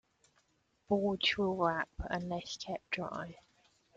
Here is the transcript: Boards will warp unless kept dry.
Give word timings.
Boards 0.87 1.37
will 1.37 1.55
warp 1.57 1.87
unless 2.09 2.57
kept 2.57 2.89
dry. 2.89 3.35